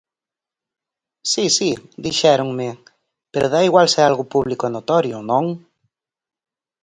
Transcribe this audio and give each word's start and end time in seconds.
Si, 1.31 1.45
si, 1.57 1.71
dixéronme, 2.05 2.67
pero 3.31 3.51
dá 3.53 3.59
igual 3.69 3.87
se 3.89 3.97
é 4.01 4.05
algo 4.05 4.29
público 4.33 4.63
e 4.65 4.71
notorio, 4.75 5.17
¿non? 5.29 5.45